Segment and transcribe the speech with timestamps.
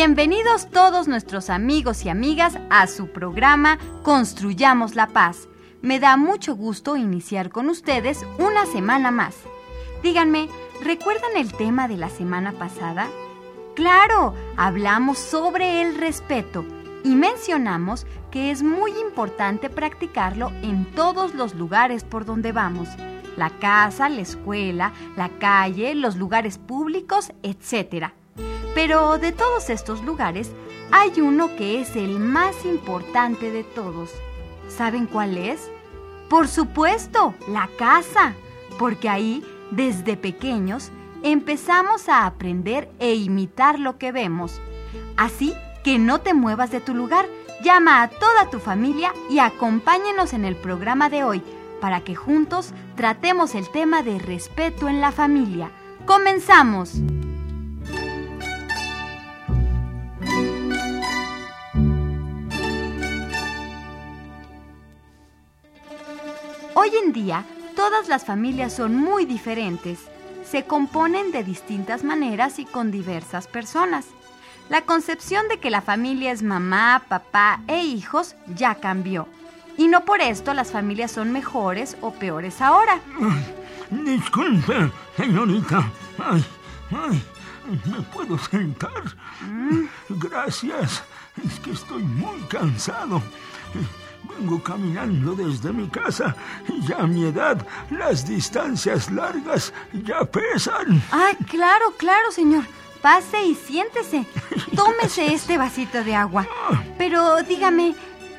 [0.00, 5.48] Bienvenidos todos nuestros amigos y amigas a su programa Construyamos la Paz.
[5.82, 9.34] Me da mucho gusto iniciar con ustedes una semana más.
[10.04, 10.48] Díganme,
[10.84, 13.08] ¿recuerdan el tema de la semana pasada?
[13.74, 16.64] Claro, hablamos sobre el respeto
[17.02, 22.88] y mencionamos que es muy importante practicarlo en todos los lugares por donde vamos.
[23.36, 28.12] La casa, la escuela, la calle, los lugares públicos, etc.
[28.78, 30.52] Pero de todos estos lugares,
[30.92, 34.12] hay uno que es el más importante de todos.
[34.68, 35.68] ¿Saben cuál es?
[36.30, 38.34] Por supuesto, la casa,
[38.78, 40.92] porque ahí, desde pequeños,
[41.24, 44.60] empezamos a aprender e imitar lo que vemos.
[45.16, 47.26] Así que no te muevas de tu lugar,
[47.64, 51.42] llama a toda tu familia y acompáñenos en el programa de hoy
[51.80, 55.68] para que juntos tratemos el tema de respeto en la familia.
[56.06, 57.02] ¡Comenzamos!
[66.80, 69.98] Hoy en día, todas las familias son muy diferentes.
[70.44, 74.06] Se componen de distintas maneras y con diversas personas.
[74.68, 79.26] La concepción de que la familia es mamá, papá e hijos ya cambió.
[79.76, 83.00] Y no por esto las familias son mejores o peores ahora.
[83.90, 85.90] disculpe, señorita.
[86.16, 86.44] Ay,
[86.92, 87.22] ay,
[87.86, 89.02] ¿Me puedo sentar?
[89.40, 89.86] Mm.
[90.10, 91.02] Gracias.
[91.44, 93.20] Es que estoy muy cansado.
[94.22, 96.34] Vengo caminando desde mi casa
[96.68, 99.72] y ya a mi edad las distancias largas
[100.04, 101.02] ya pesan.
[101.10, 102.64] Ah, claro, claro, señor.
[103.00, 104.26] Pase y siéntese.
[104.76, 106.46] Tómese este vasito de agua.
[106.98, 107.94] Pero dígame,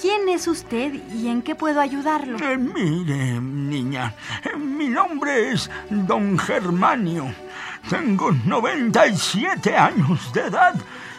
[0.00, 2.38] ¿quién es usted y en qué puedo ayudarlo?
[2.38, 4.14] Eh, mire, niña,
[4.58, 7.34] mi nombre es Don Germanio.
[7.88, 10.74] Tengo 97 años de edad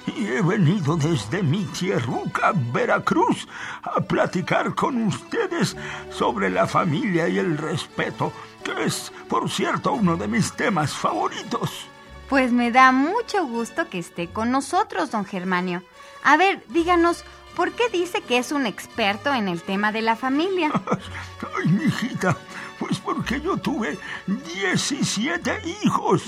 [0.08, 3.48] y he venido desde mi tierruca, Veracruz,
[3.84, 5.76] a platicar con ustedes
[6.12, 8.32] sobre la familia y el respeto,
[8.64, 11.88] que es, por cierto, uno de mis temas favoritos.
[12.30, 15.84] Pues me da mucho gusto que esté con nosotros, don Germanio.
[16.24, 17.24] A ver, díganos,
[17.56, 20.72] ¿por qué dice que es un experto en el tema de la familia?
[21.58, 22.36] Ay, mijita,
[22.80, 23.98] pues porque yo tuve
[24.28, 26.24] 17 hijos,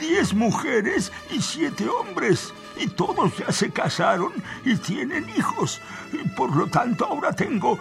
[0.00, 0.34] 10 ah.
[0.34, 4.32] mujeres y 7 hombres y todos ya se casaron
[4.64, 5.80] y tienen hijos.
[6.12, 7.78] Y por lo tanto ahora tengo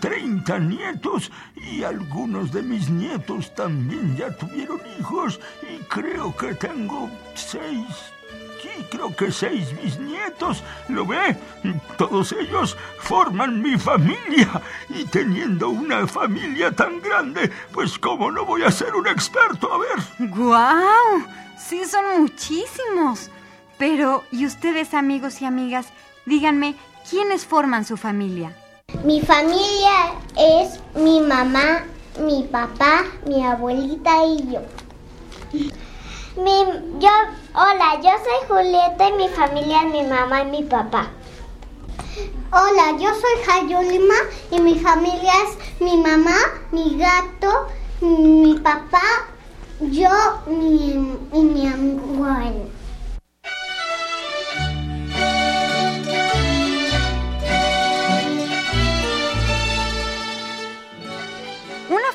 [0.00, 7.10] 30 nietos y algunos de mis nietos también ya tuvieron hijos y creo que tengo
[7.34, 8.12] seis.
[8.62, 10.64] Sí, creo que seis bisnietos.
[10.88, 11.36] ¿Lo ve?
[11.96, 14.60] Todos ellos forman mi familia.
[14.88, 19.78] Y teniendo una familia tan grande, pues cómo no voy a ser un experto, a
[19.78, 20.30] ver.
[20.30, 21.26] ¡Guau!
[21.58, 23.30] Sí, son muchísimos.
[23.78, 25.88] Pero, ¿y ustedes amigos y amigas?
[26.24, 26.76] Díganme,
[27.08, 28.56] ¿quiénes forman su familia?
[29.04, 31.84] Mi familia es mi mamá,
[32.18, 34.60] mi papá, mi abuelita y yo.
[35.52, 36.64] Mi,
[37.00, 37.10] yo,
[37.54, 41.10] hola, yo soy Julieta y mi familia es mi mamá y mi papá.
[42.52, 44.14] Hola, yo soy Jayolima
[44.50, 46.36] y mi familia es mi mamá,
[46.72, 47.68] mi gato,
[48.00, 49.02] mi papá,
[49.80, 50.10] yo
[50.48, 52.75] y mi abuelo.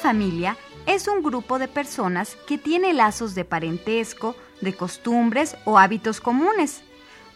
[0.02, 0.58] Familia
[0.88, 6.82] es un grupo de personas que tiene lazos de parentesco, de costumbres o hábitos comunes.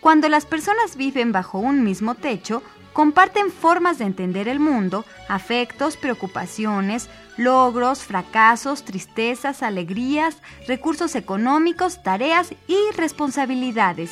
[0.02, 5.96] Cuando las personas viven bajo un mismo techo, comparten formas de entender el mundo, afectos,
[5.96, 7.08] preocupaciones,
[7.38, 10.38] logros, fracasos, tristezas, alegrías,
[10.68, 14.12] recursos económicos, tareas y responsabilidades.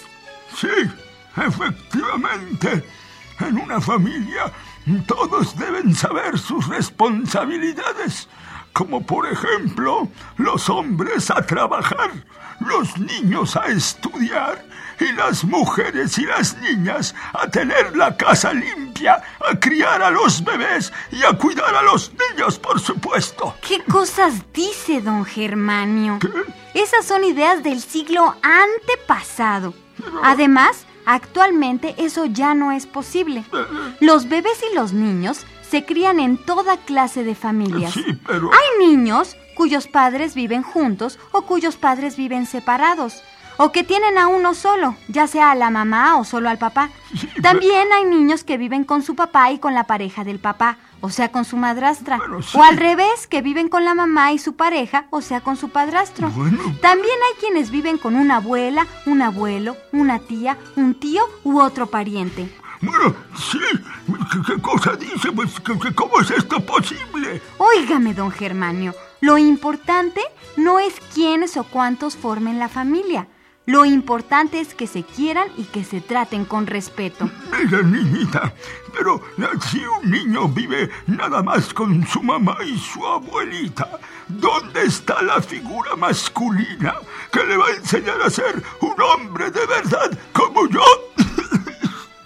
[0.56, 0.68] Sí,
[1.38, 2.84] efectivamente.
[3.40, 4.52] En una familia
[5.08, 8.28] todos deben saber sus responsabilidades
[8.74, 12.12] como por ejemplo los hombres a trabajar,
[12.60, 14.66] los niños a estudiar
[15.00, 20.44] y las mujeres y las niñas a tener la casa limpia, a criar a los
[20.44, 23.56] bebés y a cuidar a los niños, por supuesto.
[23.66, 26.20] ¿Qué cosas dice don Germanio?
[26.20, 26.30] ¿Qué?
[26.74, 29.74] Esas son ideas del siglo antepasado.
[30.24, 33.44] Además, actualmente eso ya no es posible.
[34.00, 37.94] Los bebés y los niños se crían en toda clase de familias.
[37.94, 38.50] Sí, pero...
[38.52, 43.24] Hay niños cuyos padres viven juntos o cuyos padres viven separados.
[43.58, 46.90] O que tienen a uno solo, ya sea a la mamá o solo al papá.
[47.16, 50.78] Sí, También hay niños que viven con su papá y con la pareja del papá,
[51.02, 52.20] o sea, con su madrastra.
[52.42, 52.58] Sí.
[52.58, 55.70] O al revés, que viven con la mamá y su pareja, o sea, con su
[55.70, 56.30] padrastro.
[56.30, 56.58] Bueno.
[56.82, 61.88] También hay quienes viven con una abuela, un abuelo, una tía, un tío u otro
[61.88, 62.50] pariente.
[62.82, 63.60] Bueno, sí.
[64.32, 65.32] ¿Qué, qué cosa dice?
[65.32, 67.42] Pues, ¿qué- qué- ¿cómo es esto posible?
[67.60, 70.20] Óigame, don Germanio, lo importante
[70.58, 73.28] no es quiénes o cuántos formen la familia.
[73.66, 77.30] Lo importante es que se quieran y que se traten con respeto.
[77.50, 78.54] Mira, niñita,
[78.94, 79.22] pero
[79.72, 85.42] si un niño vive nada más con su mamá y su abuelita, ¿dónde está la
[85.42, 86.96] figura masculina
[87.32, 90.84] que le va a enseñar a ser un hombre de verdad como yo?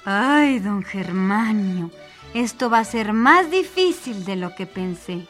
[0.05, 1.91] Ay, don Germanio,
[2.33, 5.27] esto va a ser más difícil de lo que pensé.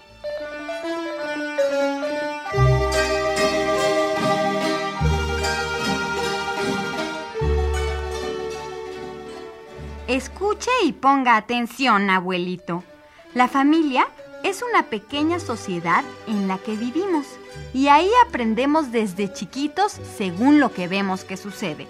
[10.08, 12.86] Escuche y ponga atención, abuelito.
[13.34, 14.08] La familia
[14.42, 17.26] es una pequeña sociedad en la que vivimos
[17.74, 21.88] y ahí aprendemos desde chiquitos según lo que vemos que sucede.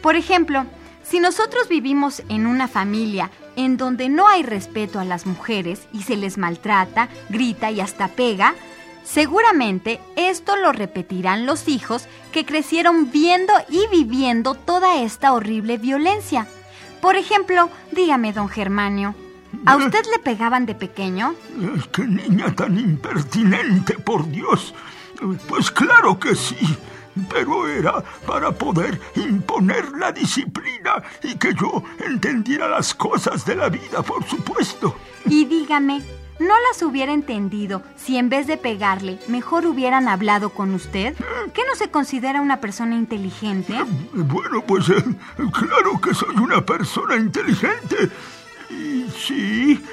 [0.00, 0.64] Por ejemplo,
[1.02, 6.04] si nosotros vivimos en una familia en donde no hay respeto a las mujeres y
[6.04, 8.54] se les maltrata, grita y hasta pega,
[9.04, 16.46] seguramente esto lo repetirán los hijos que crecieron viendo y viviendo toda esta horrible violencia.
[17.00, 19.14] Por ejemplo, dígame, don Germanio,
[19.66, 21.34] ¿a usted le pegaban de pequeño?
[21.92, 24.74] ¡Qué niña tan impertinente, por Dios!
[25.48, 26.56] Pues claro que sí,
[27.28, 33.68] pero era para poder imponer la disciplina y que yo entendiera las cosas de la
[33.68, 34.96] vida, por supuesto.
[35.26, 36.02] Y dígame,
[36.40, 41.14] ¿no las hubiera entendido si en vez de pegarle mejor hubieran hablado con usted?
[41.52, 43.74] ¿Que no se considera una persona inteligente?
[44.12, 45.04] Bueno, pues eh,
[45.52, 48.10] claro que soy una persona inteligente.
[48.70, 49.84] Y sí,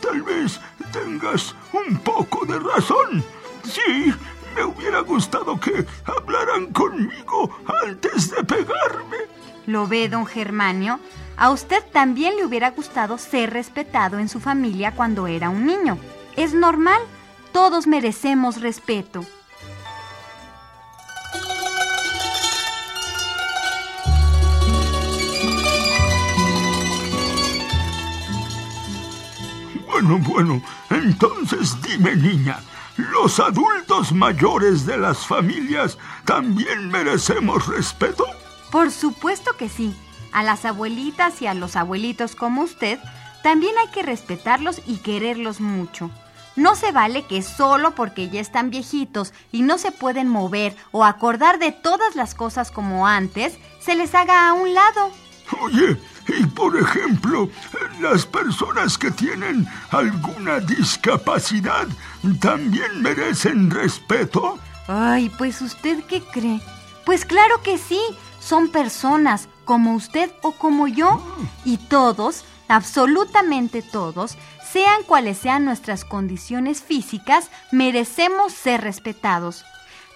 [0.00, 0.60] tal vez
[0.92, 3.22] tengas un poco de razón.
[3.64, 4.12] Sí,
[4.56, 7.50] me hubiera gustado que hablaran conmigo
[7.84, 9.39] antes de pegarme.
[9.70, 10.98] ¿Lo ve, don Germanio?
[11.36, 15.96] A usted también le hubiera gustado ser respetado en su familia cuando era un niño.
[16.36, 17.00] Es normal,
[17.52, 19.24] todos merecemos respeto.
[29.86, 32.58] Bueno, bueno, entonces dime, niña,
[32.96, 38.39] ¿los adultos mayores de las familias también merecemos respeto?
[38.70, 39.94] Por supuesto que sí.
[40.32, 42.98] A las abuelitas y a los abuelitos como usted,
[43.42, 46.10] también hay que respetarlos y quererlos mucho.
[46.56, 51.04] No se vale que solo porque ya están viejitos y no se pueden mover o
[51.04, 55.10] acordar de todas las cosas como antes, se les haga a un lado.
[55.62, 55.96] Oye,
[56.28, 57.48] y por ejemplo,
[58.00, 61.88] las personas que tienen alguna discapacidad
[62.40, 64.58] también merecen respeto.
[64.86, 66.60] Ay, pues usted qué cree?
[67.04, 68.00] Pues claro que sí,
[68.40, 71.22] son personas como usted o como yo.
[71.64, 74.36] Y todos, absolutamente todos,
[74.72, 79.64] sean cuales sean nuestras condiciones físicas, merecemos ser respetados.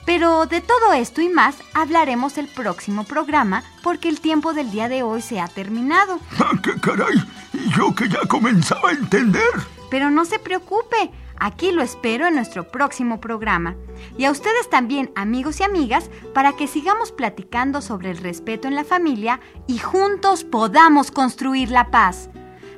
[0.06, 4.88] Pero de todo esto y más hablaremos el próximo programa porque el tiempo del día
[4.88, 6.18] de hoy se ha terminado.
[6.38, 7.16] ¡Ah, qué caray!
[7.54, 9.42] Y yo que ya comenzaba a entender.
[9.90, 13.76] Pero no se preocupe, aquí lo espero en nuestro próximo programa.
[14.16, 18.74] Y a ustedes también, amigos y amigas, para que sigamos platicando sobre el respeto en
[18.74, 22.30] la familia y juntos podamos construir la paz.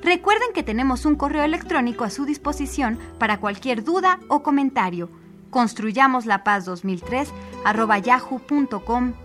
[0.02, 5.10] Recuerden que tenemos un correo electrónico a su disposición para cualquier duda o comentario.
[5.50, 7.30] Construyamos la paz 2003
[7.64, 9.16] arroba yahoo.com.mx.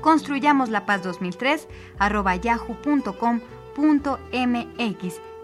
[0.00, 3.34] Construyamos la paz 2003 arroba yahoo.com.mx.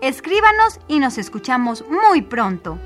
[0.00, 2.78] Escríbanos y nos escuchamos muy pronto.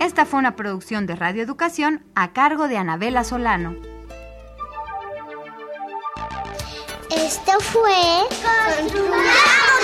[0.00, 3.76] Esta fue una producción de Radio Educación a cargo de Anabela Solano.
[7.10, 7.92] Esto fue
[8.76, 9.16] Construyamos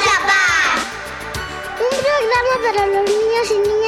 [0.04, 0.87] la paz.
[1.78, 3.82] programa para los niños y niñas